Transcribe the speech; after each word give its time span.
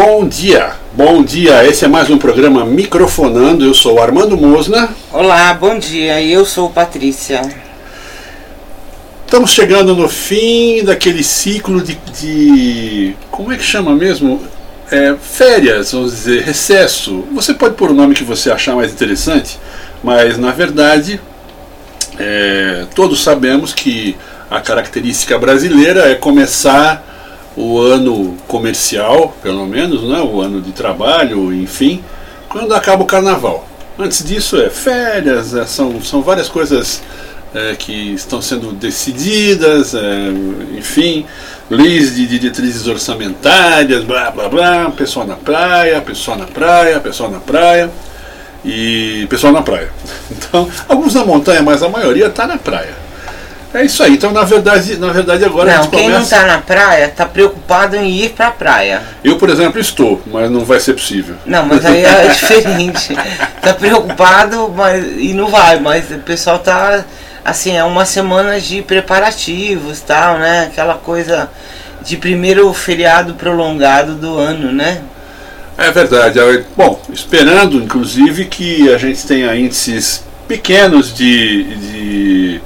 Bom 0.00 0.28
dia, 0.28 0.74
bom 0.92 1.24
dia. 1.24 1.66
Esse 1.66 1.84
é 1.84 1.88
mais 1.88 2.08
um 2.08 2.16
programa 2.16 2.64
Microfonando. 2.64 3.64
Eu 3.64 3.74
sou 3.74 4.00
Armando 4.00 4.36
Mosna. 4.36 4.90
Olá, 5.12 5.52
bom 5.54 5.76
dia. 5.76 6.22
Eu 6.22 6.44
sou 6.44 6.70
Patrícia. 6.70 7.42
Estamos 9.24 9.50
chegando 9.50 9.96
no 9.96 10.08
fim 10.08 10.84
daquele 10.84 11.24
ciclo 11.24 11.82
de, 11.82 11.98
de 12.16 13.16
como 13.28 13.52
é 13.52 13.56
que 13.56 13.64
chama 13.64 13.92
mesmo? 13.92 14.40
É, 14.88 15.16
férias, 15.20 15.90
vamos 15.90 16.12
dizer, 16.12 16.44
recesso. 16.44 17.24
Você 17.32 17.52
pode 17.52 17.74
pôr 17.74 17.90
o 17.90 17.94
nome 17.94 18.14
que 18.14 18.22
você 18.22 18.52
achar 18.52 18.76
mais 18.76 18.92
interessante, 18.92 19.58
mas 20.00 20.38
na 20.38 20.52
verdade 20.52 21.20
é, 22.16 22.84
todos 22.94 23.20
sabemos 23.20 23.74
que 23.74 24.16
a 24.48 24.60
característica 24.60 25.36
brasileira 25.36 26.08
é 26.08 26.14
começar 26.14 27.07
o 27.58 27.80
ano 27.80 28.36
comercial, 28.46 29.36
pelo 29.42 29.66
menos, 29.66 30.04
né, 30.04 30.20
o 30.20 30.40
ano 30.40 30.60
de 30.60 30.70
trabalho, 30.70 31.52
enfim, 31.52 32.04
quando 32.48 32.72
acaba 32.72 33.02
o 33.02 33.06
carnaval. 33.06 33.66
Antes 33.98 34.24
disso 34.24 34.56
é 34.60 34.70
férias, 34.70 35.54
é, 35.54 35.66
são, 35.66 36.00
são 36.00 36.22
várias 36.22 36.48
coisas 36.48 37.02
é, 37.52 37.74
que 37.74 38.14
estão 38.14 38.40
sendo 38.40 38.70
decididas, 38.72 39.92
é, 39.92 40.28
enfim, 40.78 41.26
leis 41.68 42.14
de 42.14 42.28
diretrizes 42.28 42.86
orçamentárias, 42.86 44.04
blá 44.04 44.30
blá 44.30 44.48
blá, 44.48 44.90
pessoal 44.90 45.26
na 45.26 45.34
praia, 45.34 46.00
pessoal 46.00 46.38
na 46.38 46.46
praia, 46.46 47.00
pessoal 47.00 47.28
na 47.28 47.40
praia 47.40 47.90
e 48.64 49.26
pessoal 49.28 49.52
na 49.52 49.62
praia. 49.62 49.90
Então, 50.30 50.70
alguns 50.88 51.14
na 51.14 51.24
montanha, 51.24 51.62
mas 51.62 51.82
a 51.82 51.88
maioria 51.88 52.26
está 52.26 52.46
na 52.46 52.56
praia. 52.56 53.07
É 53.72 53.84
isso 53.84 54.02
aí. 54.02 54.14
Então, 54.14 54.32
na 54.32 54.44
verdade, 54.44 54.96
na 54.96 55.12
verdade 55.12 55.44
agora 55.44 55.70
não, 55.70 55.78
a 55.80 55.82
gente 55.82 55.90
quem 55.90 56.10
começa... 56.10 56.36
não 56.36 56.42
tá 56.42 56.46
na 56.46 56.58
praia 56.62 57.04
está 57.04 57.26
preocupado 57.26 57.96
em 57.96 58.10
ir 58.10 58.30
pra 58.30 58.50
praia. 58.50 59.02
Eu, 59.22 59.36
por 59.36 59.50
exemplo, 59.50 59.78
estou, 59.80 60.22
mas 60.26 60.50
não 60.50 60.64
vai 60.64 60.80
ser 60.80 60.94
possível. 60.94 61.36
Não, 61.44 61.66
mas 61.66 61.84
aí 61.84 62.02
é 62.04 62.28
diferente. 62.32 63.14
tá 63.60 63.74
preocupado 63.74 64.72
mas, 64.74 65.04
e 65.18 65.34
não 65.34 65.48
vai, 65.48 65.78
mas 65.80 66.10
o 66.10 66.18
pessoal 66.18 66.58
tá 66.58 67.04
assim, 67.44 67.76
é 67.76 67.84
uma 67.84 68.04
semana 68.04 68.60
de 68.60 68.82
preparativos, 68.82 70.00
tal, 70.00 70.38
né? 70.38 70.68
Aquela 70.70 70.94
coisa 70.94 71.50
de 72.02 72.16
primeiro 72.16 72.72
feriado 72.72 73.34
prolongado 73.34 74.14
do 74.14 74.36
ano, 74.38 74.72
né? 74.72 75.02
É 75.76 75.90
verdade. 75.90 76.38
É, 76.38 76.64
Bom, 76.76 77.00
esperando, 77.12 77.76
inclusive, 77.76 78.46
que 78.46 78.92
a 78.92 78.98
gente 78.98 79.26
tenha 79.26 79.54
índices 79.54 80.24
pequenos 80.46 81.14
de, 81.14 81.64
de 81.76 82.60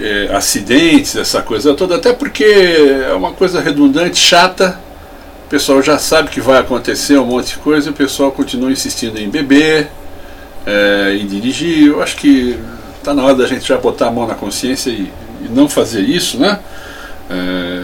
eh, 0.00 0.30
acidentes, 0.34 1.16
essa 1.16 1.42
coisa 1.42 1.74
toda, 1.74 1.96
até 1.96 2.12
porque 2.12 2.44
é 2.44 3.12
uma 3.14 3.32
coisa 3.32 3.60
redundante, 3.60 4.18
chata. 4.18 4.78
O 5.46 5.48
pessoal 5.48 5.82
já 5.82 5.98
sabe 5.98 6.28
que 6.28 6.40
vai 6.40 6.58
acontecer 6.58 7.18
um 7.18 7.24
monte 7.24 7.54
de 7.54 7.58
coisa 7.58 7.88
e 7.88 7.90
o 7.90 7.94
pessoal 7.94 8.30
continua 8.30 8.70
insistindo 8.70 9.18
em 9.18 9.30
beber 9.30 9.88
eh, 10.66 11.18
e 11.20 11.24
dirigir. 11.24 11.88
Eu 11.88 12.02
acho 12.02 12.16
que 12.16 12.58
está 12.98 13.14
na 13.14 13.24
hora 13.24 13.34
da 13.34 13.46
gente 13.46 13.66
já 13.66 13.78
botar 13.78 14.08
a 14.08 14.10
mão 14.10 14.26
na 14.26 14.34
consciência 14.34 14.90
e, 14.90 15.10
e 15.40 15.48
não 15.48 15.68
fazer 15.68 16.02
isso, 16.02 16.38
né? 16.38 16.58
É, 17.30 17.82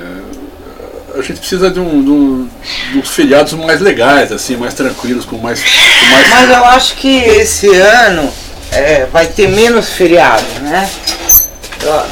a 1.18 1.22
gente 1.22 1.38
precisa 1.38 1.70
de, 1.70 1.78
um, 1.78 2.02
de, 2.02 2.10
um, 2.10 2.48
de 2.92 2.98
uns 2.98 3.08
feriados 3.08 3.52
mais 3.54 3.80
legais, 3.80 4.32
assim, 4.32 4.56
mais 4.56 4.74
tranquilos, 4.74 5.24
com 5.24 5.38
mais. 5.38 5.62
Com 5.62 6.10
mais... 6.10 6.30
Mas 6.30 6.50
eu 6.50 6.64
acho 6.66 6.96
que 6.96 7.16
esse 7.16 7.68
ano 7.68 8.32
é, 8.72 9.06
vai 9.06 9.26
ter 9.26 9.48
menos 9.48 9.90
feriado, 9.90 10.44
né? 10.62 10.90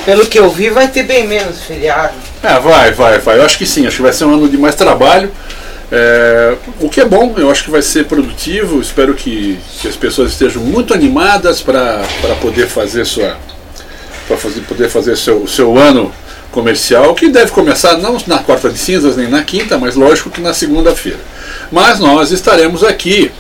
Pelo 0.05 0.27
que 0.27 0.39
eu 0.39 0.51
vi, 0.51 0.71
vai 0.71 0.89
ter 0.89 1.03
bem 1.05 1.27
menos 1.27 1.63
feriado. 1.63 2.15
É, 2.43 2.59
vai, 2.59 2.93
vai, 2.93 3.19
vai. 3.19 3.39
Eu 3.39 3.45
acho 3.45 3.59
que 3.59 3.67
sim, 3.67 3.87
acho 3.87 3.97
que 3.97 4.03
vai 4.03 4.13
ser 4.13 4.25
um 4.25 4.35
ano 4.35 4.49
de 4.49 4.57
mais 4.57 4.75
trabalho. 4.75 5.31
É, 5.91 6.55
o 6.81 6.89
que 6.89 7.01
é 7.01 7.05
bom, 7.05 7.35
eu 7.37 7.51
acho 7.51 7.65
que 7.65 7.71
vai 7.71 7.83
ser 7.83 8.07
produtivo. 8.07 8.81
Espero 8.81 9.15
que, 9.15 9.59
que 9.81 9.89
as 9.89 9.97
pessoas 9.97 10.33
estejam 10.33 10.63
muito 10.63 10.95
animadas 10.95 11.61
para 11.61 12.03
poder 12.41 12.67
fazer 12.67 13.05
sua 13.05 13.37
para 14.27 14.37
poder 14.69 14.89
fazer 14.89 15.17
seu, 15.17 15.47
seu 15.47 15.77
ano 15.77 16.13
comercial, 16.53 17.15
que 17.15 17.29
deve 17.29 17.51
começar 17.51 17.97
não 17.99 18.17
na 18.27 18.39
quarta 18.39 18.71
de 18.71 18.79
cinzas 18.79 19.17
nem 19.17 19.29
na 19.29 19.43
quinta, 19.43 19.79
mas 19.79 19.97
lógico 19.97 20.31
que 20.31 20.41
na 20.41 20.55
segunda-feira. 20.55 21.19
Mas 21.71 21.99
nós 21.99 22.31
estaremos 22.31 22.85
aqui. 22.85 23.33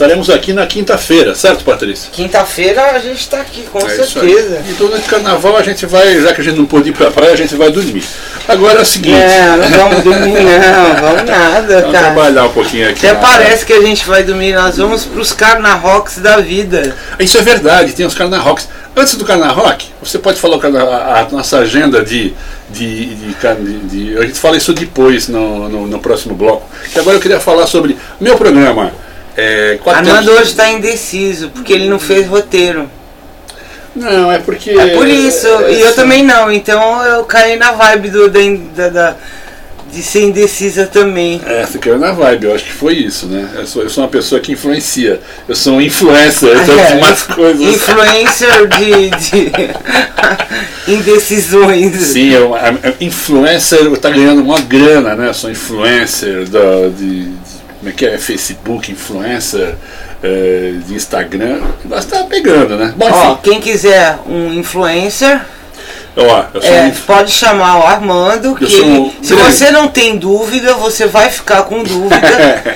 Estaremos 0.00 0.30
aqui 0.30 0.54
na 0.54 0.66
quinta-feira, 0.66 1.34
certo, 1.34 1.62
Patrícia? 1.62 2.08
Quinta-feira 2.10 2.92
a 2.92 2.98
gente 2.98 3.28
tá 3.28 3.38
aqui, 3.42 3.64
com 3.70 3.80
É 3.80 4.02
certeza. 4.02 4.62
Então 4.70 4.88
no 4.88 4.98
carnaval 5.02 5.58
a 5.58 5.62
gente 5.62 5.84
vai, 5.84 6.18
já 6.22 6.32
que 6.32 6.40
a 6.40 6.44
gente 6.44 6.56
não 6.56 6.64
pôde 6.64 6.88
ir 6.88 6.92
pra 6.94 7.10
praia, 7.10 7.34
a 7.34 7.36
gente 7.36 7.54
vai 7.54 7.70
dormir. 7.70 8.02
Agora 8.48 8.78
é 8.78 8.80
o 8.82 8.86
seguinte. 8.86 9.18
Não, 9.18 9.56
não 9.58 9.68
vamos 9.68 10.02
dormir, 10.02 10.32
não, 10.32 11.02
vamos 11.02 11.30
nada, 11.30 11.80
Vamos 11.82 11.92
cara. 11.92 12.12
trabalhar 12.14 12.44
um 12.44 12.48
pouquinho 12.48 12.88
aqui. 12.88 13.06
Até 13.06 13.20
parece 13.20 13.66
que 13.66 13.74
a 13.74 13.82
gente 13.82 14.06
vai 14.06 14.22
dormir, 14.22 14.54
nós 14.54 14.78
vamos 14.78 15.04
pros 15.04 15.34
Carnarocks 15.34 16.16
da 16.16 16.38
vida. 16.38 16.96
Isso 17.18 17.36
é 17.36 17.42
verdade, 17.42 17.92
tem 17.92 18.06
os 18.06 18.14
Carnarocks. 18.14 18.70
Antes 18.96 19.16
do 19.16 19.24
Carnarock, 19.26 19.86
você 20.02 20.18
pode 20.18 20.40
falar 20.40 20.56
a, 20.56 21.20
a 21.20 21.28
nossa 21.30 21.58
agenda 21.58 22.02
de, 22.02 22.32
de, 22.70 23.04
de, 23.16 23.34
de- 23.34 23.80
de- 24.14 24.18
A 24.18 24.22
gente 24.22 24.38
fala 24.40 24.56
isso 24.56 24.72
depois 24.72 25.28
no, 25.28 25.68
no, 25.68 25.86
no 25.86 25.98
próximo 25.98 26.34
bloco. 26.34 26.66
E 26.96 26.98
agora 26.98 27.18
eu 27.18 27.20
queria 27.20 27.38
falar 27.38 27.66
sobre 27.66 27.98
meu 28.18 28.38
programa. 28.38 28.90
É, 29.40 29.78
Armando 29.86 30.30
hoje 30.32 30.54
tá 30.54 30.68
indeciso, 30.68 31.50
porque 31.50 31.72
ele 31.72 31.88
não 31.88 31.98
fez 31.98 32.26
roteiro. 32.26 32.88
Não, 33.96 34.30
é 34.30 34.38
porque. 34.38 34.70
É 34.70 34.88
por 34.94 35.06
isso, 35.08 35.46
é, 35.46 35.72
e 35.72 35.80
eu 35.80 35.88
sim. 35.90 35.94
também 35.96 36.22
não, 36.22 36.50
então 36.52 37.04
eu 37.04 37.24
caí 37.24 37.56
na 37.56 37.72
vibe 37.72 38.10
do, 38.10 38.28
da, 38.28 38.40
da- 38.76 38.88
da- 38.88 39.16
de 39.92 40.02
ser 40.04 40.22
indecisa 40.22 40.86
também. 40.86 41.40
É, 41.44 41.66
você 41.66 41.76
caiu 41.76 41.98
na 41.98 42.12
vibe, 42.12 42.44
eu 42.44 42.54
acho 42.54 42.62
que 42.64 42.72
foi 42.72 42.94
isso, 42.94 43.26
né? 43.26 43.48
Eu 43.56 43.66
sou, 43.66 43.82
eu 43.82 43.90
sou 43.90 44.04
uma 44.04 44.08
pessoa 44.10 44.40
que 44.40 44.52
influencia. 44.52 45.20
Eu 45.48 45.56
sou 45.56 45.74
um 45.74 45.80
influencer, 45.80 46.48
eu 46.50 46.64
sou 46.64 46.78
É, 46.78 46.94
umas 46.94 47.22
coisas. 47.24 47.60
Influencer 47.60 48.68
de, 48.68 49.10
de 49.10 49.52
indecisões. 50.86 51.96
Sim, 52.06 52.30
eu, 52.32 52.54
a, 52.54 52.68
a 52.68 52.74
influencer 53.04 53.90
tá 53.98 54.10
ganhando 54.10 54.42
uma 54.42 54.60
grana, 54.60 55.16
né? 55.16 55.28
Eu 55.30 55.34
sou 55.34 55.50
influencer 55.50 56.48
da, 56.48 56.88
de- 56.96 57.28
como 57.80 57.90
é 57.90 57.92
que 57.94 58.04
é? 58.04 58.18
Facebook, 58.18 58.92
influencer 58.92 59.74
eh, 60.22 60.74
de 60.86 60.94
Instagram. 60.94 61.62
Nós 61.86 62.04
tá 62.04 62.24
pegando, 62.24 62.76
né? 62.76 62.92
Bom, 62.94 63.08
Ó, 63.10 63.32
enfim, 63.32 63.38
quem 63.42 63.60
quiser 63.60 64.18
um 64.26 64.52
influencer, 64.52 65.40
ó, 66.14 66.44
é, 66.62 66.82
um 66.82 66.90
pode 66.90 67.32
chamar 67.32 67.78
o 67.78 67.86
Armando, 67.86 68.54
que 68.54 68.66
um 68.82 69.10
se 69.22 69.34
você 69.34 69.70
não 69.70 69.88
tem 69.88 70.18
dúvida, 70.18 70.74
você 70.74 71.06
vai 71.06 71.30
ficar 71.30 71.62
com 71.62 71.82
dúvida. 71.82 72.20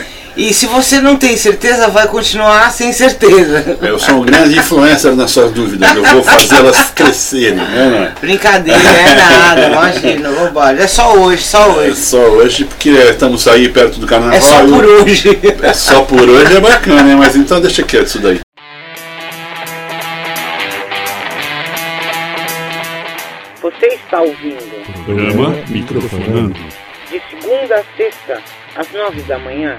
e 0.37 0.53
se 0.53 0.67
você 0.67 1.01
não 1.01 1.17
tem 1.17 1.37
certeza, 1.37 1.89
vai 1.89 2.09
continuar 2.09 2.71
sem 2.73 2.93
certeza. 2.93 3.79
eu 3.81 3.99
sou 3.99 4.17
um 4.17 4.23
grande 4.23 4.59
influencer 4.59 5.15
nas 5.15 5.31
suas 5.31 5.53
dúvidas. 5.53 5.95
Eu 5.95 6.03
vou 6.05 6.23
fazê-las 6.25 6.91
crescerem, 6.91 7.55
né? 7.55 8.13
Brincadeira, 8.21 8.79
é 8.79 9.15
nada, 9.15 9.67
imagina, 9.69 10.31
bobagem. 10.33 10.83
É 10.83 10.87
só 10.89 11.15
hoje, 11.17 11.43
só 11.43 11.81
é? 11.81 11.87
É 11.87 11.91
hoje. 11.91 11.97
só 11.97 12.19
hoje, 12.19 12.65
porque 12.65 12.91
estamos 12.91 13.47
aí 13.47 13.69
perto 13.69 14.01
do 14.01 14.07
carnaval. 14.07 14.37
É 14.37 14.41
só 14.41 14.65
por 14.65 14.85
hoje. 14.85 15.39
É 15.63 15.73
só 15.73 16.03
por 16.03 16.29
hoje 16.29 16.57
é 16.57 16.61
bacana, 16.61 17.09
hein? 17.09 17.17
Mas 17.17 17.37
então 17.37 17.61
deixa 17.61 17.83
quieto 17.83 18.07
isso 18.07 18.19
daí. 18.19 18.41
Você 23.63 23.87
está 23.87 24.21
ouvindo 24.21 25.05
Programa 25.05 25.55
Microfonando. 25.69 26.55
de 27.11 27.23
segunda 27.31 27.77
a 27.77 27.97
sexta, 27.97 28.43
às 28.77 28.91
nove 28.93 29.23
da 29.23 29.39
manhã. 29.39 29.79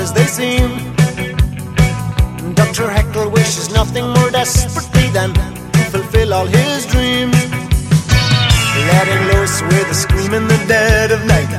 As 0.00 0.12
they 0.14 0.26
seem. 0.26 0.70
Dr. 2.54 2.88
Heckle 2.88 3.30
wishes 3.30 3.70
nothing 3.70 4.06
more 4.16 4.30
desperately 4.30 5.08
than 5.10 5.34
to 5.34 5.80
fulfill 5.92 6.32
all 6.32 6.46
his 6.46 6.86
dreams. 6.86 7.36
Letting 8.90 9.22
loose 9.30 9.60
with 9.62 9.94
a 9.94 9.98
scream 10.04 10.32
in 10.32 10.48
the 10.48 10.60
dead 10.66 11.12
of 11.12 11.20
night 11.26 11.52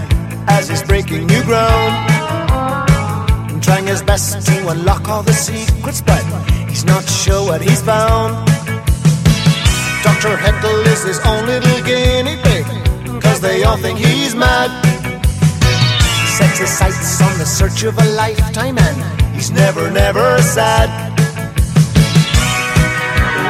as 0.47 0.67
he's 0.69 0.83
breaking 0.83 1.27
new 1.27 1.43
ground. 1.43 1.93
Trying 3.61 3.85
his 3.85 4.01
best 4.01 4.45
to 4.47 4.67
unlock 4.69 5.07
all 5.07 5.23
the 5.23 5.33
secrets, 5.33 6.01
but 6.01 6.23
he's 6.67 6.83
not 6.83 7.05
sure 7.07 7.43
what 7.45 7.61
he's 7.61 7.81
found. 7.81 8.31
Dr. 10.03 10.35
Heckle 10.43 10.81
is 10.93 11.03
his 11.03 11.19
own 11.31 11.45
little 11.45 11.81
guinea 11.83 12.37
pig, 12.41 12.65
cause 13.21 13.39
they 13.39 13.63
all 13.63 13.77
think 13.77 13.99
he's 13.99 14.33
mad. 14.33 14.90
Sets 16.41 16.57
his 16.57 16.69
sights 16.69 17.21
on 17.21 17.37
the 17.37 17.45
search 17.45 17.83
of 17.83 17.95
a 17.99 18.05
lifetime, 18.15 18.79
and 18.79 19.35
he's 19.35 19.51
never, 19.51 19.91
never 19.91 20.41
sad. 20.41 20.89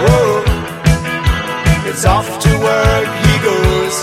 Whoa, 0.04 0.44
it's 1.90 2.04
off 2.04 2.28
to 2.44 2.50
work 2.60 3.08
he 3.28 3.36
goes 3.48 3.96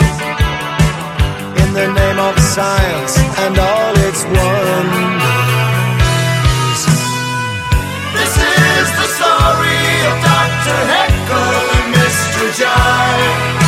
in 1.61 1.75
the 1.75 1.93
name 2.01 2.19
of 2.19 2.41
science 2.41 3.19
and 3.45 3.59
all 3.59 3.93
its 4.09 4.25
wonders. 4.25 5.21
This 8.17 8.35
is 8.41 8.89
the 9.01 9.09
story 9.21 9.85
of 10.09 10.17
Dr. 10.25 10.81
Heckle 10.93 11.61
and 11.77 11.95
Mr. 11.95 12.43
Jive. 12.57 13.68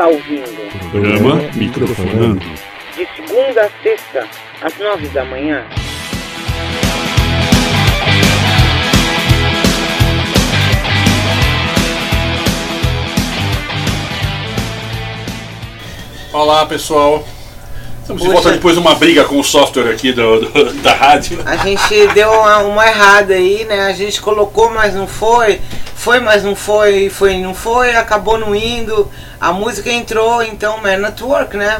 Está 0.00 0.08
ouvindo 0.08 0.90
Programa 0.90 1.36
Microfonando. 1.54 2.40
de 2.96 3.06
segunda 3.14 3.66
a 3.66 3.70
sexta, 3.82 4.26
às 4.62 4.78
nove 4.78 5.06
da 5.08 5.26
manhã. 5.26 5.62
Olá 16.32 16.64
pessoal. 16.64 17.22
Estamos 18.02 18.22
de 18.22 18.28
Poxa. 18.28 18.32
volta 18.42 18.50
depois 18.52 18.74
de 18.74 18.80
uma 18.80 18.94
briga 18.94 19.24
com 19.24 19.38
o 19.38 19.44
software 19.44 19.90
aqui 19.90 20.12
do, 20.12 20.40
do- 20.40 20.72
da 20.82 20.92
rádio. 20.94 21.38
A 21.44 21.56
gente 21.56 22.06
deu 22.14 22.30
uma, 22.30 22.58
uma 22.58 22.86
errada 22.86 23.34
aí, 23.34 23.64
né? 23.68 23.82
A 23.86 23.92
gente 23.92 24.20
colocou, 24.20 24.70
mas 24.70 24.94
não 24.94 25.06
foi. 25.06 25.60
Foi, 25.94 26.18
mas 26.18 26.42
não 26.42 26.56
foi. 26.56 27.08
Foi, 27.10 27.36
não 27.38 27.54
foi. 27.54 27.94
Acabou 27.94 28.38
não 28.38 28.54
indo. 28.54 29.08
A 29.40 29.52
música 29.52 29.90
entrou, 29.92 30.42
então, 30.42 30.78
Man 30.82 30.96
Network, 30.98 31.56
né? 31.56 31.78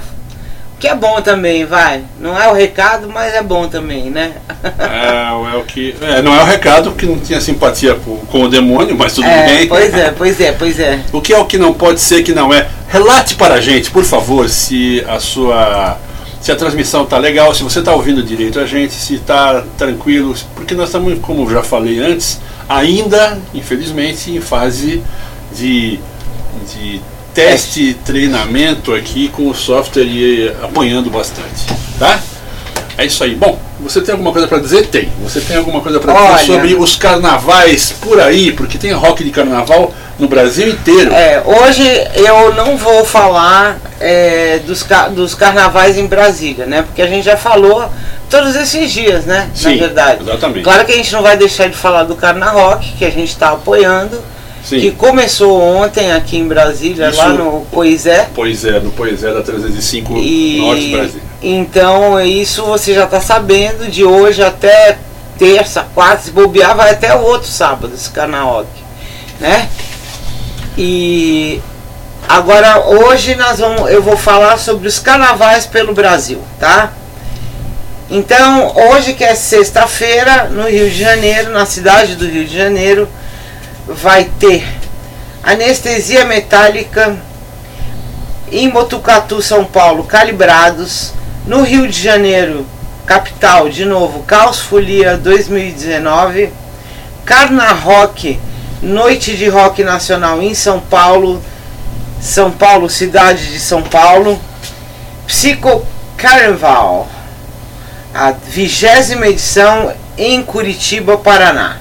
Que 0.79 0.89
é 0.89 0.95
bom 0.95 1.21
também, 1.21 1.67
vai. 1.67 2.03
Não 2.19 2.41
é 2.41 2.49
o 2.49 2.55
recado, 2.55 3.07
mas 3.13 3.35
é 3.35 3.43
bom 3.43 3.69
também, 3.69 4.05
né? 4.09 4.33
É, 4.79 5.53
é 5.55 5.57
o 5.59 5.63
que. 5.65 5.95
é, 6.01 6.23
não 6.23 6.35
é 6.35 6.41
o 6.43 6.45
recado 6.47 6.93
que 6.93 7.05
não 7.05 7.19
tinha 7.19 7.39
simpatia 7.41 7.95
com, 7.97 8.17
com 8.19 8.43
o 8.45 8.49
demônio, 8.49 8.97
mas 8.97 9.13
tudo 9.13 9.27
É, 9.27 9.45
bem. 9.47 9.69
pois 9.69 9.93
é, 9.93 10.11
pois 10.11 10.41
é, 10.41 10.53
pois 10.53 10.79
é. 10.81 11.01
O 11.13 11.21
que 11.21 11.35
é 11.35 11.39
o 11.39 11.45
que 11.45 11.59
não 11.59 11.75
pode 11.75 12.01
ser 12.01 12.23
que 12.23 12.33
não 12.33 12.53
é? 12.55 12.67
Relate 12.89 13.35
para 13.35 13.55
a 13.57 13.61
gente, 13.61 13.91
por 13.91 14.05
favor, 14.05 14.49
se 14.49 15.05
a 15.07 15.21
sua 15.21 15.99
se 16.41 16.51
a 16.51 16.57
transmissão 16.57 17.05
tá 17.05 17.19
legal, 17.19 17.55
se 17.55 17.63
você 17.63 17.83
tá 17.83 17.95
ouvindo 17.95 18.23
direito 18.23 18.59
a 18.59 18.67
gente, 18.67 18.95
se 18.95 19.19
tá 19.19 19.63
tranquilo, 19.77 20.35
porque 20.55 20.75
nós 20.75 20.89
estamos, 20.89 21.19
como 21.21 21.49
já 21.51 21.63
falei 21.63 21.99
antes, 22.01 22.41
ainda, 22.69 23.39
infelizmente, 23.53 24.31
em 24.31 24.41
fase 24.41 25.03
de, 25.55 26.01
de 26.73 27.01
teste, 27.35 27.95
treinamento 28.05 28.95
aqui 28.95 29.29
com 29.29 29.49
o 29.49 29.55
software 29.55 30.05
e 30.05 30.49
apanhando 30.63 31.11
bastante, 31.11 31.67
tá? 31.99 32.21
É 32.97 33.07
isso 33.07 33.25
aí. 33.25 33.35
Bom, 33.35 33.59
você 33.81 34.01
tem 34.01 34.13
alguma 34.13 34.31
coisa 34.31 34.47
para 34.47 34.59
dizer? 34.59 34.87
Tem. 34.89 35.11
Você 35.23 35.41
tem 35.41 35.57
alguma 35.57 35.81
coisa 35.81 35.99
para 35.99 36.37
dizer 36.37 36.47
sobre 36.47 36.75
os 36.75 36.97
carnavais 36.97 37.95
por 38.01 38.21
aí? 38.21 38.53
Porque 38.53 38.77
tem 38.77 38.93
rock 38.93 39.25
de 39.25 39.31
carnaval 39.31 39.95
no 40.21 40.29
Brasil 40.29 40.69
inteiro. 40.69 41.13
É, 41.13 41.43
hoje 41.45 41.83
eu 42.15 42.55
não 42.55 42.77
vou 42.77 43.05
falar 43.05 43.79
é, 43.99 44.61
dos, 44.67 44.85
dos 45.13 45.35
carnavais 45.35 45.97
em 45.99 46.07
Brasília, 46.07 46.67
né? 46.67 46.83
Porque 46.83 47.03
a 47.03 47.07
gente 47.07 47.25
já 47.25 47.37
falou 47.37 47.89
todos 48.29 48.55
esses 48.55 48.93
dias, 48.93 49.25
né? 49.25 49.49
Sim, 49.55 49.77
Na 49.77 49.87
verdade. 49.87 50.23
exatamente. 50.23 50.63
Claro 50.63 50.85
que 50.85 50.93
a 50.93 50.97
gente 50.97 51.13
não 51.13 51.23
vai 51.23 51.37
deixar 51.37 51.69
de 51.69 51.77
falar 51.77 52.05
do 52.05 52.15
Carna 52.15 52.51
Rock, 52.51 52.93
que 52.93 53.05
a 53.05 53.11
gente 53.11 53.31
está 53.31 53.51
apoiando, 53.51 54.21
Sim. 54.63 54.79
que 54.81 54.91
começou 54.93 55.61
ontem 55.61 56.13
aqui 56.13 56.37
em 56.37 56.47
Brasília, 56.47 57.09
Isso. 57.09 57.19
lá 57.19 57.31
no 57.31 57.67
Poisé. 57.73 58.29
Pois 58.35 58.65
é, 58.65 58.79
no 58.79 58.91
Poesia 58.93 59.33
da 59.33 59.43
305 59.43 60.17
E 60.19 60.59
Norte 60.61 60.89
Brasil. 60.91 61.21
então 61.43 62.21
isso 62.21 62.63
você 62.65 62.93
já 62.95 63.05
está 63.05 63.21
sabendo 63.21 63.91
de 63.91 64.05
hoje 64.05 64.43
até 64.43 64.99
terça, 65.39 65.87
quarta, 65.95 66.25
se 66.25 66.31
bobear, 66.31 66.77
vai 66.77 66.91
até 66.91 67.15
o 67.17 67.23
outro 67.23 67.49
sábado 67.49 67.93
esse 67.95 68.11
Carnaval, 68.11 68.67
né? 69.41 69.67
E 70.83 71.61
agora 72.27 72.81
hoje 72.87 73.35
nós 73.35 73.59
vamos, 73.59 73.91
eu 73.91 74.03
vou 74.03 74.17
falar 74.17 74.57
sobre 74.57 74.89
os 74.89 74.99
carnavais 74.99 75.67
pelo 75.67 75.93
Brasil, 75.93 76.43
tá? 76.59 76.91
Então 78.09 78.75
hoje 78.75 79.13
que 79.13 79.23
é 79.23 79.35
sexta-feira 79.35 80.45
no 80.45 80.67
Rio 80.67 80.89
de 80.89 80.99
Janeiro, 80.99 81.51
na 81.51 81.67
cidade 81.67 82.17
do 82.17 82.27
Rio 82.27 82.47
de 82.47 82.57
Janeiro, 82.57 83.07
vai 83.87 84.25
ter 84.25 84.67
anestesia 85.43 86.25
metálica 86.25 87.15
em 88.51 88.71
Botucatu, 88.71 89.43
São 89.43 89.67
Paulo, 89.67 90.05
Calibrados. 90.05 91.13
No 91.47 91.63
Rio 91.63 91.87
de 91.87 92.03
Janeiro, 92.03 92.65
capital, 93.05 93.69
de 93.69 93.85
novo, 93.85 94.23
Caos 94.23 94.61
Folia 94.61 95.19
2019. 95.19 96.51
Carna 97.27 97.71
Rock, 97.73 98.41
Noite 98.83 99.37
de 99.37 99.49
Rock 99.49 99.85
Nacional 99.85 100.43
em 100.43 100.55
São 100.55 100.81
Paulo. 100.81 101.43
São 102.21 102.51
Paulo, 102.51 102.89
cidade 102.89 103.47
de 103.53 103.61
São 103.61 103.83
Paulo. 103.83 104.41
Psico 105.27 105.87
Carnaval, 106.17 107.09
a 108.13 108.33
vigésima 108.33 109.29
edição 109.29 109.93
em 110.19 110.43
Curitiba, 110.43 111.17
Paraná. 111.17 111.77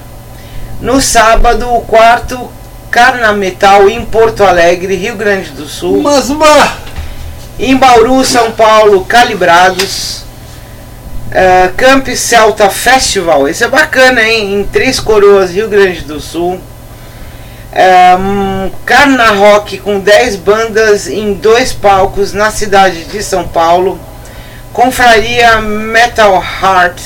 No 0.80 1.00
sábado, 1.00 1.68
o 1.74 1.80
quarto 1.82 2.50
Carna 2.90 3.32
Metal 3.32 3.88
em 3.88 4.04
Porto 4.04 4.44
Alegre, 4.44 4.94
Rio 4.94 5.16
Grande 5.16 5.50
do 5.50 5.66
Sul. 5.66 6.00
Mas, 6.02 6.30
bah, 6.30 6.76
Em 7.58 7.76
Bauru, 7.76 8.24
São 8.24 8.52
Paulo, 8.52 9.04
Calibrados. 9.04 10.22
Uh, 11.30 11.72
Camp 11.76 12.08
Celta 12.08 12.68
Festival, 12.68 13.46
esse 13.48 13.62
é 13.62 13.68
bacana, 13.68 14.22
hein? 14.22 14.54
Em 14.60 14.64
Três 14.64 14.98
Coroas, 14.98 15.50
Rio 15.50 15.68
Grande 15.68 16.00
do 16.00 16.20
Sul. 16.20 16.60
Um, 17.72 18.70
Carna 18.84 19.30
Rock 19.30 19.78
com 19.78 20.00
10 20.00 20.36
bandas 20.36 21.06
em 21.06 21.34
dois 21.34 21.72
palcos 21.72 22.32
na 22.32 22.50
cidade 22.50 23.04
de 23.04 23.22
São 23.22 23.46
Paulo. 23.46 23.98
Confraria 24.72 25.60
Metal 25.60 26.34
Heart 26.34 27.00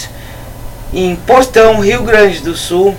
em 0.93 1.15
Portão, 1.17 1.81
Rio 1.81 2.03
Grande 2.03 2.41
do 2.41 2.57
Sul. 2.57 2.97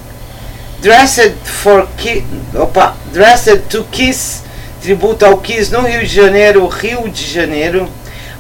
Dressed 0.81 1.33
for 1.43 1.87
Ki 1.97 2.23
opa, 2.53 2.95
Dressed 3.11 3.63
to 3.69 3.83
Kiss, 3.91 4.43
tributo 4.81 5.25
ao 5.25 5.37
Kiss 5.37 5.71
no 5.71 5.81
Rio 5.81 6.01
de 6.01 6.13
Janeiro, 6.13 6.67
Rio 6.67 7.09
de 7.09 7.25
Janeiro. 7.25 7.89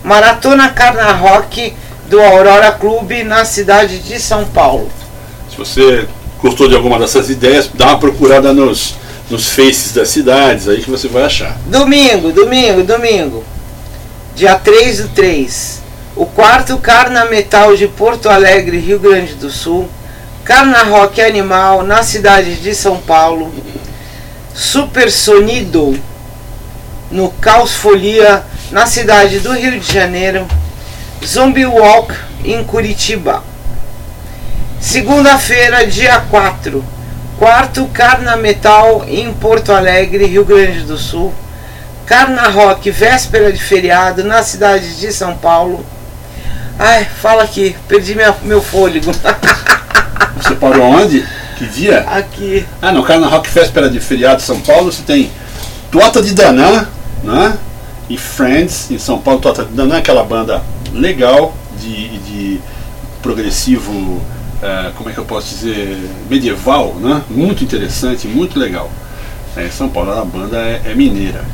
Maratona 0.03 0.69
Carna 0.69 1.11
Rock 1.13 1.73
do 2.07 2.21
Aurora 2.21 2.71
Clube 2.71 3.23
na 3.23 3.43
cidade 3.43 3.97
de 3.99 4.19
São 4.19 4.45
Paulo. 4.45 4.87
se 5.49 5.57
você 5.57 6.07
gostou 6.39 6.67
de 6.67 6.75
alguma 6.75 6.99
dessas 6.99 7.29
ideias, 7.31 7.67
dá 7.73 7.87
uma 7.87 7.99
procurada 7.99 8.53
nos, 8.53 8.93
nos 9.29 9.49
faces 9.49 9.91
das 9.91 10.09
cidades 10.09 10.67
aí 10.67 10.81
que 10.81 10.89
você 10.89 11.07
vai 11.07 11.23
achar. 11.23 11.57
Domingo, 11.65 12.31
domingo, 12.31 12.83
domingo. 12.83 13.43
Dia 14.35 14.55
3 14.55 14.99
do 14.99 15.07
3. 15.09 15.81
O 16.15 16.25
quarto 16.25 16.77
Carna 16.77 17.25
Metal 17.25 17.75
de 17.75 17.87
Porto 17.87 18.29
Alegre, 18.29 18.77
Rio 18.77 18.99
Grande 18.99 19.33
do 19.35 19.49
Sul. 19.49 19.89
Carna 20.43 20.83
Rock 20.83 21.21
Animal 21.21 21.83
na 21.83 22.03
cidade 22.03 22.55
de 22.55 22.75
São 22.75 22.97
Paulo. 22.97 23.53
Super 24.53 25.11
Sonido 25.11 25.99
no 27.11 27.29
Caos 27.29 27.73
Folia 27.73 28.43
na 28.71 28.85
cidade 28.85 29.39
do 29.39 29.51
Rio 29.53 29.79
de 29.79 29.91
Janeiro. 29.91 30.47
Zombie 31.25 31.65
Walk 31.65 32.13
em 32.43 32.63
Curitiba. 32.63 33.43
Segunda-feira, 34.79 35.87
dia 35.87 36.19
4. 36.29 36.94
Quarto 37.37 37.85
Carna 37.87 38.37
Metal 38.37 39.03
em 39.07 39.31
Porto 39.33 39.73
Alegre, 39.73 40.25
Rio 40.25 40.45
Grande 40.45 40.81
do 40.81 40.97
Sul. 40.97 41.33
Carna 42.05 42.49
Rock, 42.49 42.89
véspera 42.91 43.51
de 43.51 43.61
feriado 43.61 44.23
na 44.23 44.43
cidade 44.43 44.95
de 44.99 45.11
São 45.11 45.35
Paulo. 45.35 45.85
Ai, 46.77 47.05
fala 47.05 47.43
aqui, 47.43 47.75
perdi 47.87 48.15
minha, 48.15 48.33
meu 48.43 48.61
fôlego. 48.61 49.11
Você 50.37 50.55
parou 50.55 50.83
onde? 50.83 51.25
Que 51.57 51.65
dia? 51.65 52.01
aqui. 52.01 52.65
Ah, 52.81 52.91
no 52.91 53.01
Carna 53.03 53.27
Rock 53.27 53.49
Véspera 53.49 53.89
de 53.89 53.99
Feriado 53.99 54.41
em 54.41 54.45
São 54.45 54.59
Paulo, 54.59 54.91
você 54.91 55.01
tem 55.03 55.31
Tota 55.89 56.21
de 56.21 56.33
Danã, 56.33 56.85
né? 57.23 57.57
E 58.09 58.17
Friends, 58.17 58.91
em 58.91 58.99
São 58.99 59.19
Paulo, 59.19 59.39
Tota 59.39 59.63
de 59.63 59.71
Danã, 59.71 59.97
aquela 59.97 60.23
banda 60.23 60.61
legal 60.91 61.55
de, 61.79 62.17
de 62.19 62.61
progressivo, 63.21 64.21
eh, 64.65 64.91
como 64.97 65.09
é 65.09 65.13
que 65.13 65.19
eu 65.19 65.25
posso 65.25 65.49
dizer, 65.49 65.97
medieval, 66.29 66.95
né? 66.95 67.21
Muito 67.29 67.63
interessante, 67.63 68.27
muito 68.27 68.59
legal. 68.59 68.89
É, 69.55 69.69
São 69.69 69.87
Paulo, 69.87 70.11
a 70.11 70.25
banda 70.25 70.57
é, 70.57 70.81
é 70.85 70.95
mineira. 70.95 71.45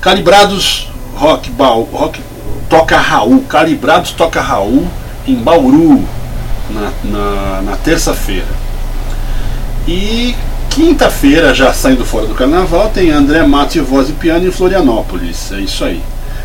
Calibrados 0.00 0.88
Rock, 1.14 1.50
Baú, 1.50 1.88
rock 1.92 2.20
toca 2.68 2.98
Raul, 2.98 3.42
Calibrados 3.48 4.10
toca 4.12 4.40
Raul 4.40 4.86
em 5.26 5.34
Bauru, 5.34 6.02
na, 6.70 6.92
na, 7.04 7.62
na 7.62 7.76
terça-feira. 7.76 8.46
E 9.86 10.34
quinta-feira, 10.70 11.54
já 11.54 11.72
saindo 11.72 12.04
fora 12.04 12.26
do 12.26 12.34
carnaval, 12.34 12.90
tem 12.90 13.10
André 13.10 13.42
Matos 13.46 13.76
e 13.76 13.80
Voz 13.80 14.08
e 14.08 14.12
Piano 14.12 14.46
em 14.46 14.50
Florianópolis. 14.50 15.52
É 15.52 15.60
isso 15.60 15.84
aí. 15.84 16.02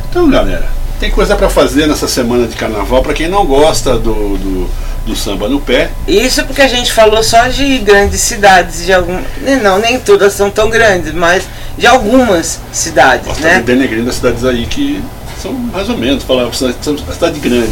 Então, 0.09 0.29
galera, 0.29 0.67
tem 0.99 1.11
coisa 1.11 1.35
para 1.35 1.49
fazer 1.49 1.87
nessa 1.87 2.07
semana 2.07 2.47
de 2.47 2.55
carnaval 2.55 3.01
para 3.01 3.13
quem 3.13 3.27
não 3.27 3.45
gosta 3.45 3.97
do, 3.97 4.37
do, 4.37 4.69
do 5.05 5.15
samba 5.15 5.49
no 5.49 5.59
pé. 5.59 5.89
Isso 6.07 6.43
porque 6.45 6.61
a 6.61 6.67
gente 6.67 6.91
falou 6.91 7.23
só 7.23 7.47
de 7.47 7.79
grandes 7.79 8.21
cidades, 8.21 8.85
de 8.85 8.93
algum. 8.93 9.19
Não, 9.61 9.79
nem 9.79 9.99
todas 9.99 10.33
são 10.33 10.49
tão 10.49 10.69
grandes, 10.69 11.13
mas 11.13 11.43
de 11.77 11.87
algumas 11.87 12.59
cidades, 12.71 13.27
Nós 13.27 13.37
né? 13.39 13.63
denegrindo 13.65 14.09
as 14.09 14.15
cidades 14.17 14.45
aí 14.45 14.65
que 14.65 15.03
são 15.41 15.53
mais 15.53 15.89
ou 15.89 15.97
menos, 15.97 16.23
falar 16.23 16.51
são 16.53 16.69
a 16.69 17.13
cidade 17.13 17.39
grande. 17.39 17.71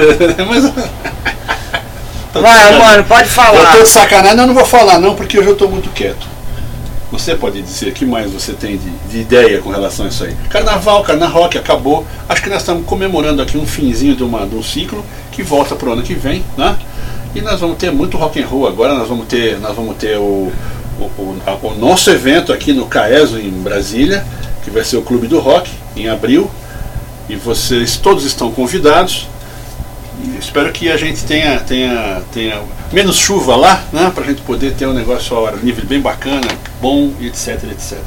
Mas. 0.48 0.72
Vai, 2.32 2.78
mano, 2.78 3.04
pode 3.04 3.28
Eu 3.28 3.34
falar. 3.34 3.76
tô 3.76 3.82
de 3.82 3.88
sacanagem, 3.88 4.36
não, 4.36 4.46
não 4.46 4.54
vou 4.54 4.64
falar 4.64 4.98
não, 4.98 5.14
porque 5.14 5.38
hoje 5.38 5.48
eu 5.48 5.56
tô 5.56 5.68
muito 5.68 5.90
quieto. 5.90 6.26
Você 7.10 7.34
pode 7.34 7.60
dizer 7.60 7.88
o 7.88 7.92
que 7.92 8.06
mais 8.06 8.30
você 8.30 8.52
tem 8.52 8.76
de, 8.76 8.90
de 9.10 9.20
ideia 9.20 9.60
com 9.60 9.70
relação 9.70 10.06
a 10.06 10.08
isso 10.08 10.24
aí? 10.24 10.34
Carnaval, 10.48 11.02
Carnaval 11.02 11.48
que 11.48 11.58
acabou. 11.58 12.06
Acho 12.28 12.42
que 12.42 12.48
nós 12.48 12.58
estamos 12.58 12.86
comemorando 12.86 13.42
aqui 13.42 13.58
um 13.58 13.66
finzinho 13.66 14.14
de, 14.14 14.22
uma, 14.22 14.46
de 14.46 14.54
um 14.54 14.62
ciclo 14.62 15.04
que 15.32 15.42
volta 15.42 15.74
pro 15.74 15.92
ano 15.92 16.02
que 16.02 16.14
vem, 16.14 16.44
né? 16.56 16.78
E 17.34 17.40
nós 17.40 17.58
vamos 17.60 17.78
ter 17.78 17.90
muito 17.90 18.16
rock 18.16 18.40
and 18.40 18.46
roll 18.46 18.68
agora. 18.68 18.94
Nós 18.94 19.08
vamos 19.08 19.26
ter, 19.26 19.58
nós 19.58 19.74
vamos 19.74 19.96
ter 19.96 20.18
o, 20.18 20.52
o, 21.00 21.02
o, 21.02 21.40
o 21.62 21.74
nosso 21.74 22.10
evento 22.10 22.52
aqui 22.52 22.72
no 22.72 22.86
Caeso 22.86 23.40
em 23.40 23.50
Brasília, 23.50 24.24
que 24.62 24.70
vai 24.70 24.84
ser 24.84 24.96
o 24.96 25.02
Clube 25.02 25.26
do 25.26 25.40
Rock 25.40 25.70
em 25.96 26.08
abril. 26.08 26.48
E 27.28 27.34
vocês 27.34 27.96
todos 27.96 28.24
estão 28.24 28.52
convidados. 28.52 29.26
Espero 30.38 30.72
que 30.72 30.90
a 30.90 30.96
gente 30.96 31.22
tenha, 31.24 31.58
tenha, 31.60 32.22
tenha 32.32 32.62
menos 32.92 33.16
chuva 33.16 33.56
lá, 33.56 33.84
né? 33.92 34.10
Pra 34.14 34.24
gente 34.24 34.40
poder 34.42 34.72
ter 34.72 34.86
um 34.86 34.92
negócio 34.92 35.36
ao 35.36 35.46
ar 35.46 35.56
livre 35.56 35.86
bem 35.86 36.00
bacana, 36.00 36.48
bom, 36.80 37.12
e 37.20 37.26
etc, 37.26 37.62
etc. 37.70 37.98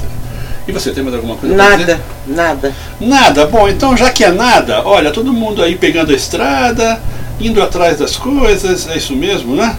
E 0.66 0.72
você 0.72 0.90
tem 0.92 1.02
mais 1.02 1.14
alguma 1.14 1.36
coisa? 1.36 1.54
Nada, 1.54 2.00
nada. 2.26 2.74
Nada? 3.00 3.46
Bom, 3.46 3.68
então 3.68 3.96
já 3.96 4.10
que 4.10 4.24
é 4.24 4.30
nada, 4.30 4.82
olha, 4.84 5.10
todo 5.10 5.32
mundo 5.32 5.62
aí 5.62 5.76
pegando 5.76 6.12
a 6.12 6.16
estrada, 6.16 7.00
indo 7.40 7.62
atrás 7.62 7.98
das 7.98 8.16
coisas, 8.16 8.88
é 8.88 8.96
isso 8.96 9.14
mesmo, 9.14 9.54
né? 9.54 9.76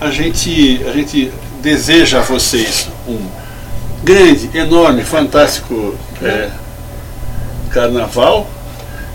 A 0.00 0.10
gente, 0.10 0.82
a 0.86 0.92
gente 0.92 1.32
deseja 1.62 2.18
a 2.18 2.22
vocês 2.22 2.88
um 3.08 3.18
grande, 4.02 4.50
enorme, 4.54 5.02
fantástico 5.02 5.94
é, 6.22 6.50
carnaval. 7.70 8.48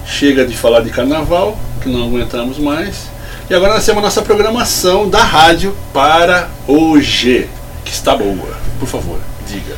Chega 0.06 0.46
de 0.46 0.56
falar 0.58 0.82
de 0.82 0.90
carnaval, 0.90 1.58
que 1.84 1.90
não 1.90 2.06
aguentamos 2.06 2.58
mais. 2.58 3.12
E 3.50 3.54
agora 3.54 3.74
nós 3.74 3.86
temos 3.86 4.02
a 4.02 4.06
nossa 4.06 4.22
programação 4.22 5.10
da 5.10 5.22
rádio 5.22 5.76
para 5.94 6.48
hoje, 6.66 7.50
que 7.84 7.92
está 7.92 8.16
boa. 8.16 8.58
Por 8.80 8.88
favor, 8.88 9.20
diga. 9.46 9.76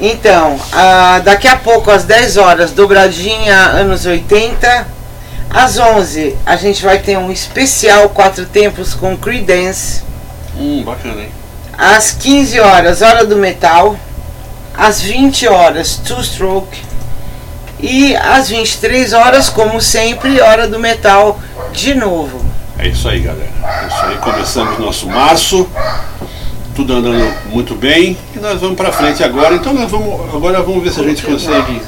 Então, 0.00 0.58
ah, 0.72 1.20
daqui 1.22 1.48
a 1.48 1.56
pouco, 1.56 1.90
às 1.90 2.04
10 2.04 2.36
horas, 2.36 2.70
dobradinha 2.70 3.54
anos 3.54 4.06
80. 4.06 4.86
Às 5.50 5.78
11, 5.78 6.36
a 6.46 6.54
gente 6.54 6.84
vai 6.84 7.00
ter 7.00 7.18
um 7.18 7.30
especial 7.30 8.08
Quatro 8.10 8.46
Tempos 8.46 8.94
com 8.94 9.16
Creedence. 9.16 10.02
Hum, 10.56 10.84
bacana, 10.84 11.22
hein? 11.22 11.28
Às 11.76 12.12
15 12.12 12.60
horas, 12.60 13.02
Hora 13.02 13.26
do 13.26 13.36
Metal. 13.36 13.96
Às 14.72 15.02
20 15.02 15.48
horas, 15.48 15.96
Two 15.96 16.22
Stroke. 16.22 16.89
E 17.82 18.14
às 18.16 18.48
23 18.48 19.12
horas, 19.12 19.48
como 19.48 19.80
sempre, 19.80 20.40
Hora 20.40 20.68
do 20.68 20.78
Metal 20.78 21.40
de 21.72 21.94
novo. 21.94 22.44
É 22.78 22.88
isso 22.88 23.08
aí, 23.08 23.20
galera. 23.20 23.50
É 23.62 23.86
isso 23.86 24.06
aí. 24.06 24.16
Começamos 24.18 24.78
nosso 24.78 25.06
março. 25.06 25.68
Tudo 26.74 26.94
andando 26.94 27.34
muito 27.46 27.74
bem. 27.74 28.16
E 28.34 28.38
nós 28.38 28.60
vamos 28.60 28.76
pra 28.76 28.90
frente 28.90 29.22
agora. 29.22 29.54
Então 29.54 29.74
nós 29.74 29.90
vamos. 29.90 30.34
Agora 30.34 30.62
vamos 30.62 30.82
ver 30.82 30.92
se 30.92 31.00
a 31.00 31.04
gente 31.04 31.22
consegue. 31.22 31.82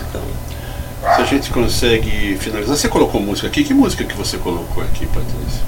Se 1.17 1.23
a 1.23 1.25
gente 1.25 1.51
consegue 1.51 2.37
finalizar. 2.39 2.77
Você 2.77 2.89
colocou 2.89 3.21
música 3.21 3.47
aqui? 3.49 3.65
Que 3.65 3.75
música 3.75 4.05
que 4.05 4.15
você 4.15 4.37
colocou 4.39 4.83
aqui, 4.83 5.07
Patrícia? 5.07 5.63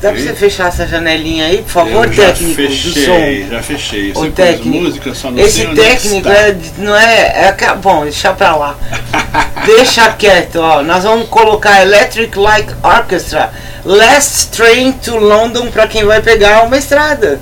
Dá 0.00 0.12
pra 0.12 0.18
você 0.20 0.32
fechar 0.32 0.68
essa 0.68 0.86
janelinha 0.86 1.44
aí, 1.46 1.58
por 1.58 1.68
favor, 1.70 2.06
Eu 2.06 2.12
já 2.12 2.24
técnico 2.26 2.54
fechei, 2.54 2.92
do 2.92 3.04
som? 3.44 3.50
já 3.54 3.62
fechei. 3.62 4.12
Pôs 4.12 4.32
técnico, 4.32 4.68
música, 4.84 5.14
só 5.14 5.30
não 5.30 5.38
Esse 5.38 5.62
é 5.66 5.74
técnico 5.74 6.28
é, 6.28 6.56
não 6.78 6.96
é, 6.96 7.48
é. 7.48 7.52
ca- 7.52 7.74
Bom, 7.74 8.04
deixa 8.04 8.32
pra 8.32 8.56
lá. 8.56 8.76
deixa 9.66 10.10
quieto, 10.12 10.56
ó. 10.60 10.82
Nós 10.82 11.04
vamos 11.04 11.28
colocar 11.28 11.82
Electric 11.82 12.38
Light 12.38 12.68
Orchestra, 12.82 13.52
Last 13.84 14.48
Train 14.52 14.92
to 14.92 15.16
London 15.18 15.66
pra 15.70 15.86
quem 15.86 16.04
vai 16.04 16.22
pegar 16.22 16.62
uma 16.64 16.78
estrada. 16.78 17.38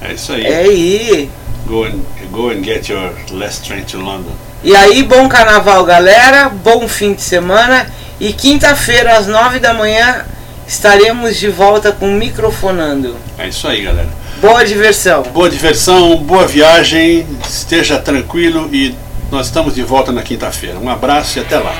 É 0.00 0.12
isso 0.12 0.32
aí. 0.32 0.46
É 0.46 0.56
aí. 0.58 1.30
Go, 1.66 1.82
and, 1.84 1.98
go 2.30 2.50
and 2.50 2.62
get 2.62 2.88
your 2.88 3.10
last 3.32 3.66
train 3.66 3.82
to 3.82 3.98
London. 3.98 4.30
E 4.62 4.74
aí, 4.74 5.02
bom 5.02 5.28
carnaval, 5.28 5.84
galera. 5.84 6.48
Bom 6.48 6.86
fim 6.86 7.12
de 7.12 7.22
semana. 7.22 7.90
E 8.20 8.32
quinta-feira, 8.32 9.16
às 9.16 9.26
nove 9.26 9.58
da 9.58 9.74
manhã, 9.74 10.24
estaremos 10.68 11.36
de 11.38 11.48
volta 11.48 11.90
com 11.90 12.08
microfonando. 12.12 13.16
É 13.38 13.48
isso 13.48 13.66
aí, 13.66 13.82
galera. 13.82 14.08
Boa 14.40 14.64
diversão. 14.64 15.22
Boa 15.22 15.48
diversão, 15.48 16.16
boa 16.18 16.46
viagem, 16.46 17.26
esteja 17.42 17.98
tranquilo 17.98 18.68
e 18.72 18.94
nós 19.32 19.46
estamos 19.46 19.74
de 19.74 19.82
volta 19.82 20.12
na 20.12 20.22
quinta-feira. 20.22 20.78
Um 20.78 20.88
abraço 20.88 21.38
e 21.38 21.42
até 21.42 21.58
lá. 21.58 21.74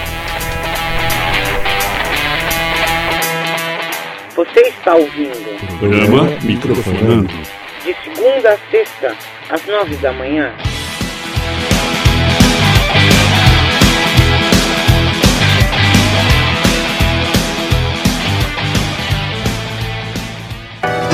Você 4.35 4.61
está 4.61 4.95
ouvindo 4.95 5.79
Programa 5.79 6.25
Microfonando. 6.43 7.29
de 7.85 7.95
segunda 8.05 8.53
a 8.53 8.59
sexta, 8.71 9.15
às 9.51 9.65
nove 9.67 9.97
da 9.97 10.13
manhã. 10.13 10.53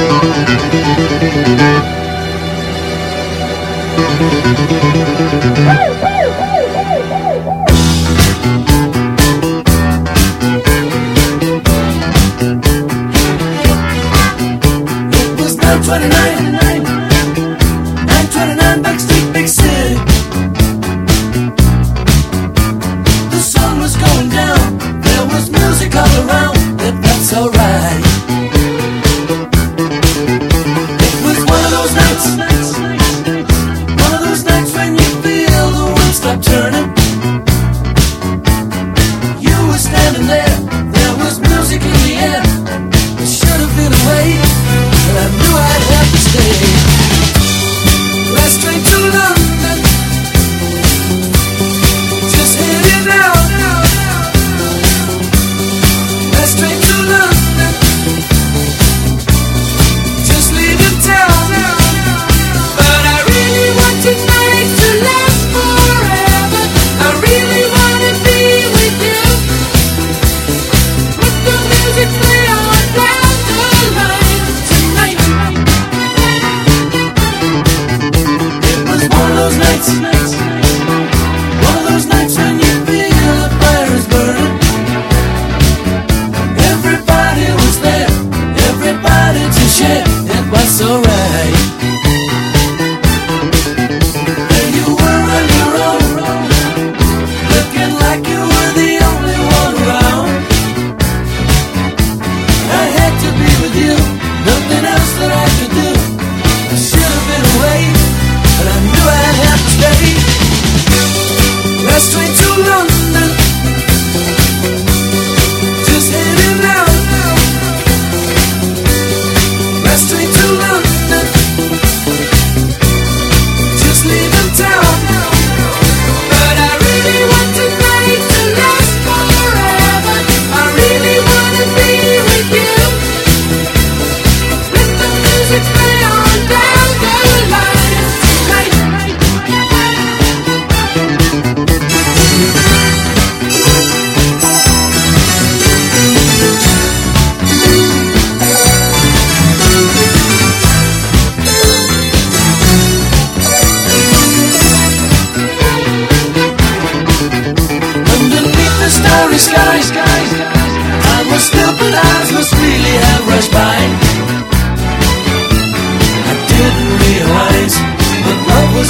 Woo! 0.05 0.45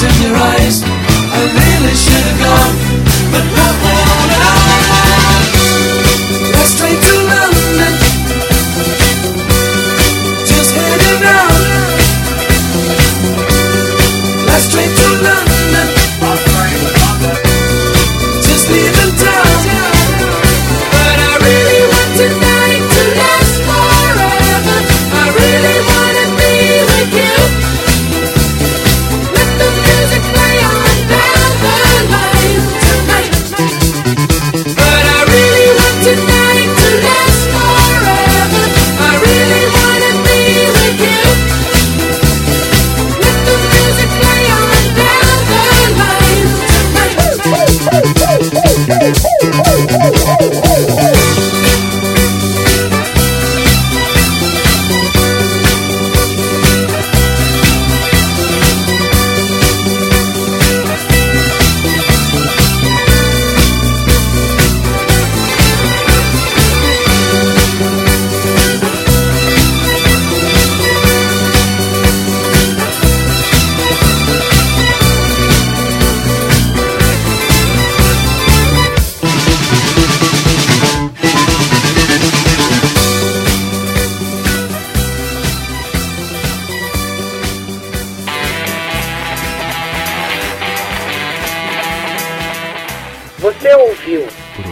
in 0.02 0.14
your 0.22 0.36
eyes. 0.36 0.82
I 0.82 1.40
really 1.54 1.94
should 1.94 2.24
have 2.26 2.40
gone, 2.40 2.74
but 3.30 3.44
not 3.54 3.93